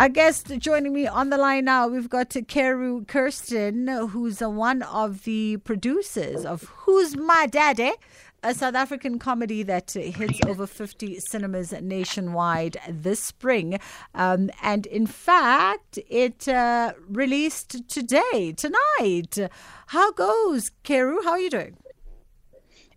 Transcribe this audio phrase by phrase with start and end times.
[0.00, 5.24] Our guest joining me on the line now, we've got Keru Kisten, who's one of
[5.24, 7.92] the producers of Who's My Daddy?
[8.42, 13.78] a South African comedy that hits over 50 cinemas nationwide this spring.
[14.14, 19.50] Um, and in fact, it uh, released today, tonight.
[19.88, 21.22] How goes, Keru?
[21.24, 21.76] How are you doing?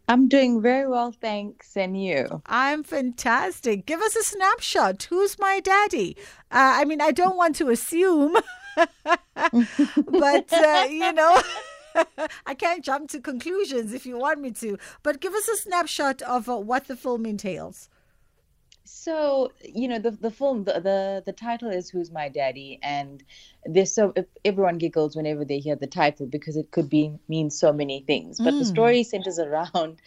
[0.07, 1.77] I'm doing very well, thanks.
[1.77, 2.41] And you?
[2.45, 3.85] I'm fantastic.
[3.85, 5.03] Give us a snapshot.
[5.03, 6.17] Who's my daddy?
[6.51, 8.35] Uh, I mean, I don't want to assume,
[8.75, 11.41] but, uh, you know.
[12.45, 16.23] I can't jump to conclusions if you want me to, but give us a snapshot
[16.23, 17.87] of uh, what the film entails
[18.95, 22.79] so you know the the film the, the the title is who's my daddy?
[22.83, 23.23] And
[23.65, 24.13] there's so
[24.45, 28.37] everyone giggles whenever they hear the title because it could be mean so many things.
[28.37, 28.59] But mm.
[28.59, 29.99] the story centers around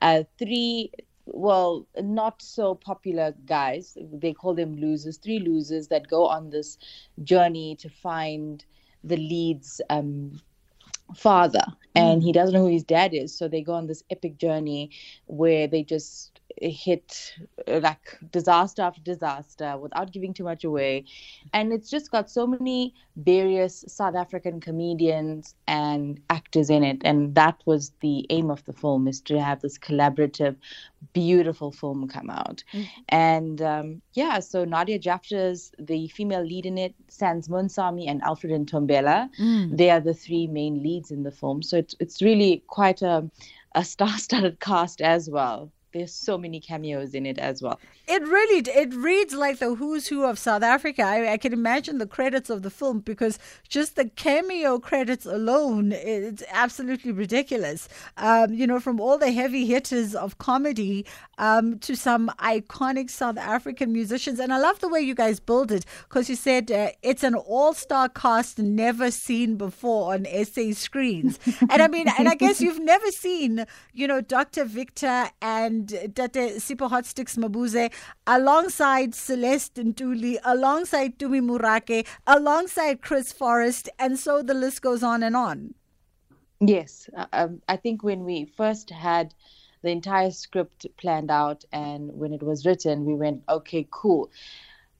[0.00, 0.90] uh, three
[1.26, 3.96] well not so popular guys.
[4.10, 6.78] They call them losers three losers that go on this
[7.22, 8.64] journey to find
[9.04, 10.40] the lead's um,
[11.14, 11.64] father.
[11.94, 13.36] And he doesn't know who his dad is.
[13.36, 14.90] So they go on this epic journey
[15.26, 17.34] where they just hit
[17.68, 21.04] uh, like disaster after disaster without giving too much away.
[21.52, 26.98] And it's just got so many various South African comedians and actors in it.
[27.04, 30.56] And that was the aim of the film is to have this collaborative,
[31.12, 32.62] beautiful film come out.
[32.72, 33.00] Mm-hmm.
[33.08, 38.22] And um, yeah, so Nadia Jaftha is the female lead in it, Sans Munsami and
[38.22, 39.28] Alfred Ntombela.
[39.38, 39.76] Mm.
[39.76, 41.62] They are the three main leads in the film.
[41.62, 43.28] So it's, it's really quite a,
[43.74, 47.78] a star-studded cast as well there's so many cameos in it as well.
[48.06, 51.02] It really it reads like the who's who of South Africa.
[51.02, 53.38] I, I can imagine the credits of the film because
[53.68, 57.88] just the cameo credits alone, it's absolutely ridiculous.
[58.16, 61.06] Um, you know, from all the heavy hitters of comedy
[61.40, 65.72] um, to some iconic South African musicians, and I love the way you guys build
[65.72, 71.40] it because you said uh, it's an all-star cast never seen before on SA screens,
[71.70, 74.66] and I mean, and I guess you've never seen, you know, Dr.
[74.66, 77.90] Victor and Tate Sipho Hotstix Mabuse,
[78.26, 85.22] alongside Celeste Ntuli, alongside Tumi Morake, alongside Chris Forrest, and so the list goes on
[85.22, 85.74] and on.
[86.60, 89.32] Yes, uh, um, I think when we first had
[89.82, 94.30] the entire script planned out and when it was written, we went, okay, cool.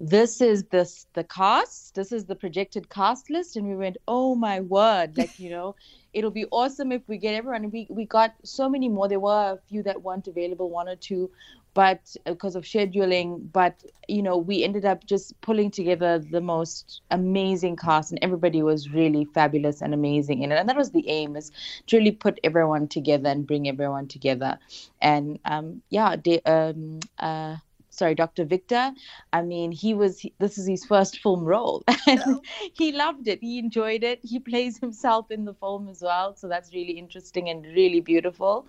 [0.02, 4.34] This is this the cast this is the projected cast list and we went oh
[4.34, 5.76] my word like you know
[6.12, 7.70] it'll be awesome if we get everyone.
[7.70, 9.08] We we got so many more.
[9.08, 11.30] There were a few that weren't available one or two
[11.74, 17.00] but because of scheduling but you know we ended up just pulling together the most
[17.10, 21.08] amazing cast and everybody was really fabulous and amazing in it and that was the
[21.08, 21.50] aim is
[21.86, 24.58] to really put everyone together and bring everyone together.
[25.00, 27.56] And um yeah they, um uh
[27.90, 28.44] sorry, Dr.
[28.44, 28.92] Victor.
[29.32, 32.40] I mean, he was, this is his first film role and oh.
[32.72, 33.40] he loved it.
[33.40, 34.20] He enjoyed it.
[34.22, 36.34] He plays himself in the film as well.
[36.36, 38.66] So that's really interesting and really beautiful.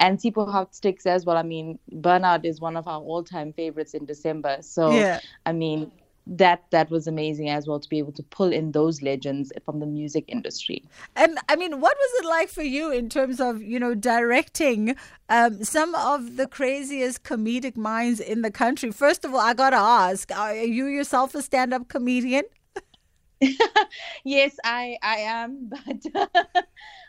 [0.00, 1.36] And Sipho Hotstix as well.
[1.36, 4.58] I mean, Bernard is one of our all time favorites in December.
[4.60, 5.20] So, yeah.
[5.46, 5.90] I mean,
[6.26, 9.80] that that was amazing as well to be able to pull in those legends from
[9.80, 10.82] the music industry.
[11.16, 14.96] And i mean what was it like for you in terms of you know directing
[15.28, 18.90] um, some of the craziest comedic minds in the country?
[18.90, 22.44] First of all i gotta ask are you yourself a stand-up comedian?
[24.24, 26.66] Yes i i am but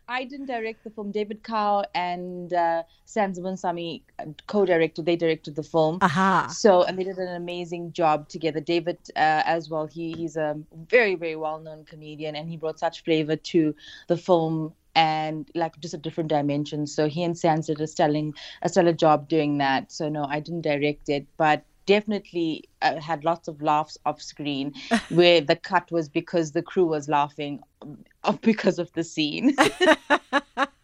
[0.07, 1.11] I didn't direct the film.
[1.11, 4.01] David Kau and uh, Sans Munsami
[4.47, 5.05] co-directed.
[5.05, 5.99] They directed the film.
[6.01, 6.47] Aha.
[6.47, 8.59] So and they did an amazing job together.
[8.59, 9.87] David uh, as well.
[9.87, 13.75] He he's a very very well known comedian, and he brought such flavor to
[14.07, 16.87] the film and like just a different dimension.
[16.87, 19.91] So he and Sans did a stellar a stellar job doing that.
[19.91, 24.73] So no, I didn't direct it, but definitely uh, had lots of laughs off screen
[25.09, 27.59] where the cut was because the crew was laughing
[28.41, 29.55] because of the scene.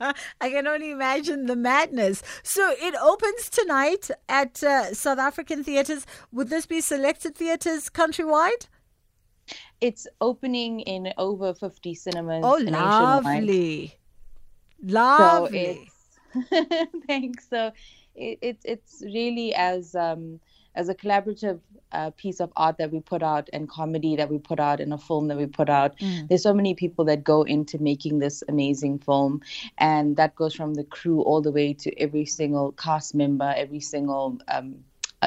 [0.01, 2.23] I can only imagine the madness.
[2.43, 6.05] So it opens tonight at uh, South African theaters.
[6.31, 8.67] Would this be selected theaters countrywide?
[9.79, 12.43] It's opening in over 50 cinemas.
[12.45, 13.97] Oh, lovely.
[14.83, 15.89] Lovely.
[16.39, 16.41] So
[17.07, 17.47] thanks.
[17.49, 17.71] So
[18.15, 19.95] it, it, it's really as.
[19.95, 20.39] Um,
[20.75, 21.59] as a collaborative
[21.91, 24.93] uh, piece of art that we put out and comedy that we put out and
[24.93, 25.97] a film that we put out.
[25.99, 26.29] Mm.
[26.29, 29.41] there's so many people that go into making this amazing film
[29.77, 33.79] and that goes from the crew all the way to every single cast member every
[33.79, 34.75] single um,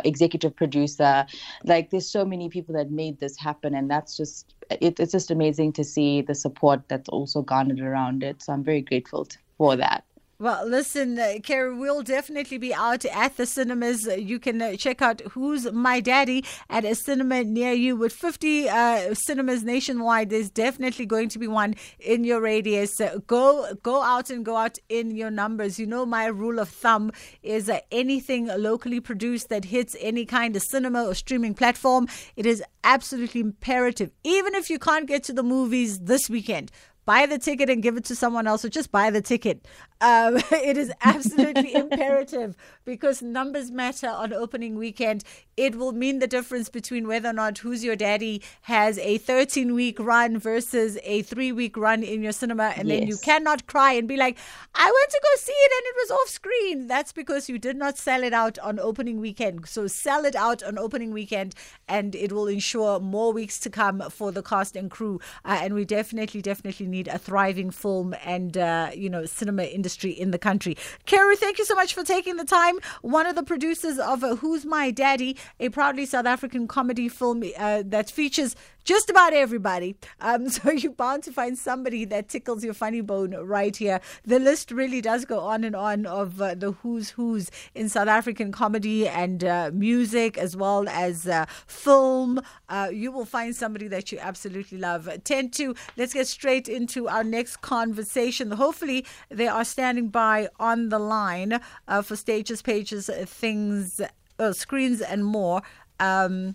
[0.05, 1.27] executive producer.
[1.65, 5.31] Like there's so many people that made this happen and that's just it, it's just
[5.31, 8.43] amazing to see the support that's also garnered around it.
[8.43, 10.05] So i'm very grateful to, for that
[10.41, 14.09] Well, listen, uh, Kerry, we'll definitely be out at the cinemas.
[14.09, 17.95] Uh, You can uh, check out Who's My Daddy at a cinema near you.
[17.95, 23.01] With 50 uh, cinemas nationwide, there's definitely going to be one in your radius.
[23.01, 25.79] Uh, go, go out and go out in your numbers.
[25.79, 27.13] You know, my rule of thumb
[27.45, 32.45] is uh, anything locally produced that hits any kind of cinema or streaming platform, it
[32.45, 34.11] is absolutely imperative.
[34.25, 36.73] Even if you can't get to the movies this weekend,
[37.05, 39.67] buy the ticket and give it to someone else, or just buy the ticket.
[40.01, 45.25] Um, it is absolutely imperative because numbers matter on opening weekend.
[45.57, 49.75] It will mean the difference between whether or not Who's Your Daddy has a 13
[49.75, 52.75] week run versus a three week run in your cinema.
[52.77, 54.37] And then you cannot cry and be like,
[54.75, 56.87] I went to go see it and it was off screen.
[56.87, 59.69] That's because you did not sell it out on opening weekend.
[59.69, 61.55] So sell it out on opening weekend
[61.89, 65.21] and it will ensure more weeks to come for the cast and crew.
[65.45, 70.13] Uh, and we definitely, definitely need a thriving film and, uh, you know, cinema industry
[70.13, 70.77] in the country.
[71.07, 72.77] Kerry, thank you so much for taking the time.
[73.03, 77.83] One of the producers of Who's My Daddy, a proudly South African comedy film uh,
[77.87, 78.55] that features
[78.85, 79.97] just about everybody.
[80.21, 84.01] Um, so you're bound to find somebody that tickles your funny bone right here.
[84.25, 88.09] The list really does go on and on of uh, the who's who's in South
[88.09, 92.41] African comedy and uh, music as well as uh, film.
[92.69, 95.09] Uh, you will find somebody that you absolutely love.
[95.25, 98.51] 10 to, let's get straight into our next conversation.
[98.51, 104.01] Hopefully, they are standing by on the line uh, for stages, pages, things,
[104.39, 105.63] uh, screens, and more.
[106.01, 106.55] Um,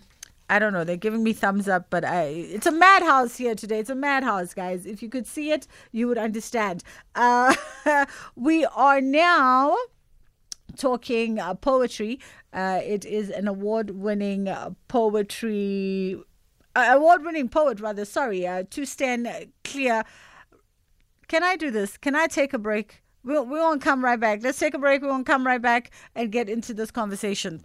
[0.50, 0.82] I don't know.
[0.82, 3.78] They're giving me thumbs up, but I it's a madhouse here today.
[3.78, 4.84] It's a madhouse, guys.
[4.84, 6.82] If you could see it, you would understand.
[7.14, 7.54] Uh,
[8.34, 9.76] we are now
[10.76, 12.18] talking uh, poetry.
[12.52, 16.20] Uh, it is an award-winning uh, poetry,
[16.74, 18.04] uh, award-winning poet, rather.
[18.04, 19.28] Sorry, uh, to stand
[19.62, 20.04] clear.
[21.28, 21.96] Can I do this?
[21.96, 23.04] Can I take a break?
[23.22, 24.40] We'll, we won't come right back.
[24.42, 25.00] Let's take a break.
[25.00, 27.64] We won't come right back and get into this conversation.